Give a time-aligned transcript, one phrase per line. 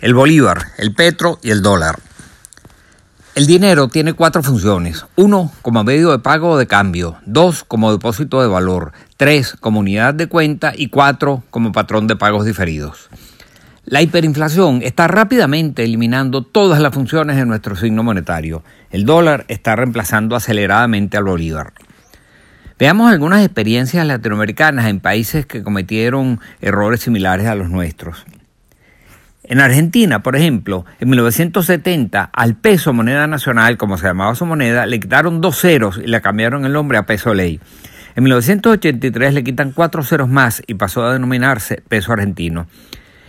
[0.00, 1.98] El bolívar, el petro y el dólar.
[3.34, 5.04] El dinero tiene cuatro funciones.
[5.16, 7.16] Uno, como medio de pago o de cambio.
[7.26, 8.92] Dos, como depósito de valor.
[9.16, 10.72] Tres, como unidad de cuenta.
[10.72, 13.08] Y cuatro, como patrón de pagos diferidos.
[13.86, 18.62] La hiperinflación está rápidamente eliminando todas las funciones de nuestro signo monetario.
[18.90, 21.72] El dólar está reemplazando aceleradamente al bolívar.
[22.78, 28.24] Veamos algunas experiencias latinoamericanas en países que cometieron errores similares a los nuestros.
[29.50, 34.84] En Argentina, por ejemplo, en 1970 al peso moneda nacional, como se llamaba su moneda,
[34.84, 37.58] le quitaron dos ceros y le cambiaron el nombre a peso ley.
[38.14, 42.66] En 1983 le quitan cuatro ceros más y pasó a denominarse peso argentino.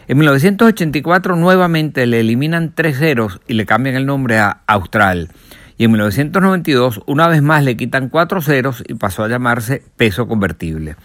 [0.09, 5.29] En 1984 nuevamente le eliminan tres ceros y le cambian el nombre a Austral.
[5.77, 10.27] Y en 1992 una vez más le quitan cuatro ceros y pasó a llamarse peso
[10.27, 10.97] convertible.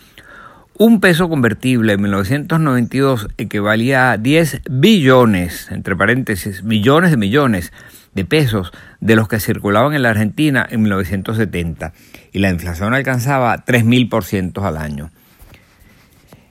[0.76, 7.72] Un peso convertible en 1992 equivalía a 10 billones, entre paréntesis, millones de millones
[8.12, 11.92] de pesos de los que circulaban en la Argentina en 1970
[12.32, 15.12] y la inflación alcanzaba 3.000% al año.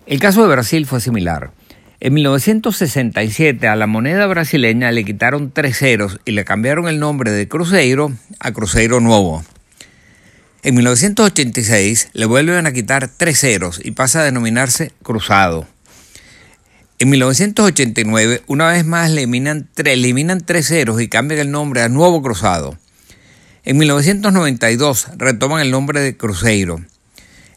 [0.05, 1.51] El caso de Brasil fue similar.
[1.99, 7.31] En 1967 a la moneda brasileña le quitaron tres ceros y le cambiaron el nombre
[7.31, 9.44] de Cruzeiro a Cruzeiro Nuevo.
[10.66, 15.67] En 1986 le vuelven a quitar tres ceros y pasa a denominarse cruzado.
[17.00, 22.22] En 1989, una vez más eliminan, eliminan tres ceros y cambian el nombre a Nuevo
[22.22, 22.78] Cruzado.
[23.66, 26.80] En 1992 retoman el nombre de Cruzeiro.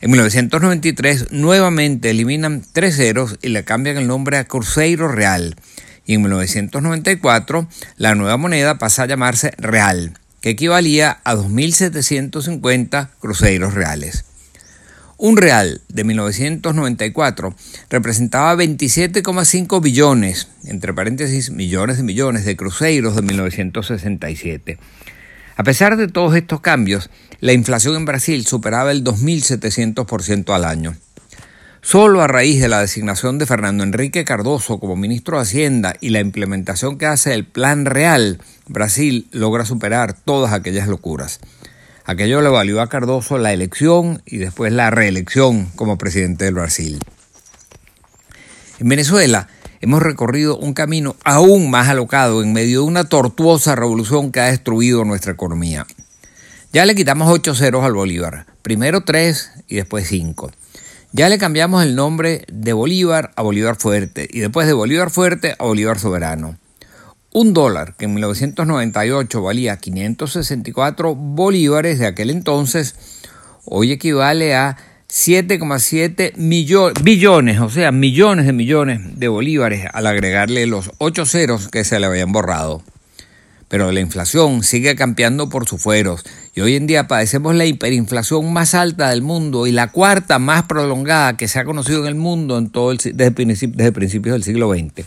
[0.01, 5.55] En 1993 nuevamente eliminan tres ceros y le cambian el nombre a Cruzeiro Real.
[6.07, 7.69] Y en 1994
[7.99, 14.27] la nueva moneda pasa a llamarse Real que equivalía a 2.750 cruceros reales.
[15.17, 17.53] Un real de 1994
[17.91, 24.79] representaba 27,5 billones, entre paréntesis millones de millones de cruceros de 1967.
[25.57, 27.11] A pesar de todos estos cambios,
[27.41, 30.97] la inflación en Brasil superaba el 2.700% al año.
[31.87, 36.09] Solo a raíz de la designación de Fernando Enrique Cardoso como ministro de Hacienda y
[36.09, 41.39] la implementación que hace el Plan Real, Brasil logra superar todas aquellas locuras.
[42.05, 46.99] Aquello le valió a Cardoso la elección y después la reelección como presidente del Brasil.
[48.81, 49.47] En Venezuela
[49.81, 54.47] hemos recorrido un camino aún más alocado en medio de una tortuosa revolución que ha
[54.47, 55.87] destruido nuestra economía.
[56.73, 60.51] Ya le quitamos ocho ceros al Bolívar, primero tres y después cinco.
[61.13, 65.55] Ya le cambiamos el nombre de Bolívar a Bolívar Fuerte y después de Bolívar Fuerte
[65.59, 66.59] a Bolívar Soberano.
[67.33, 72.97] Un dólar que en 1998 valía 564 bolívares de aquel entonces,
[73.65, 74.77] hoy equivale a
[75.09, 76.33] 7,7
[77.03, 82.01] billones, o sea, millones de millones de bolívares al agregarle los 8 ceros que se
[82.01, 82.83] le habían borrado
[83.69, 88.53] pero la inflación sigue campeando por sus fueros y hoy en día padecemos la hiperinflación
[88.53, 92.15] más alta del mundo y la cuarta más prolongada que se ha conocido en el
[92.15, 93.31] mundo en todo desde,
[93.93, 95.07] principios del siglo XX.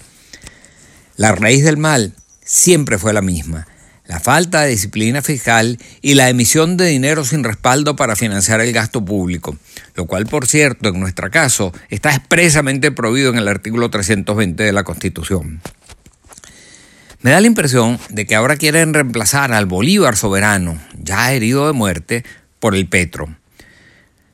[1.16, 3.68] La raíz del mal siempre fue la misma,
[4.08, 8.74] la falta de disciplina fiscal y la emisión de dinero sin respaldo para financiar el
[8.74, 9.58] gasto público,
[9.96, 14.72] lo cual, por cierto, en nuestro caso, está expresamente prohibido en el artículo 320 de
[14.74, 15.62] la Constitución.
[17.22, 21.74] Me da la impresión de que ahora quieren reemplazar al Bolívar soberano, ya herido de
[21.74, 22.24] muerte,
[22.60, 23.28] por el Petro.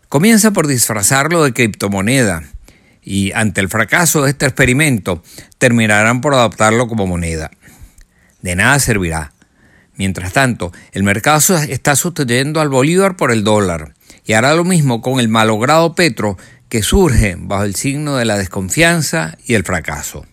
[0.07, 2.44] Comienza por disfrazarlo de criptomoneda
[3.01, 5.24] y ante el fracaso de este experimento
[5.57, 7.50] terminarán por adoptarlo como moneda.
[8.44, 9.34] De nada servirá.
[9.95, 13.95] Mientras tanto, el mercado está sustituyendo al Bolívar por el dólar
[14.25, 16.38] y hará lo mismo con el malogrado Petro
[16.69, 20.28] que surge bajo el signo de la desconfianza y el fracaso.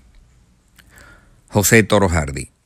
[1.52, 2.61] José Toro Hardy.